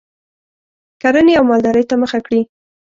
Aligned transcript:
کرنې 1.01 1.33
او 1.39 1.43
مالدارۍ 1.49 1.83
ته 1.89 1.95
مخه 2.01 2.19
کړي 2.25 2.41